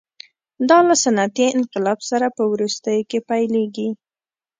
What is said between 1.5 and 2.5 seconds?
انقلاب سره په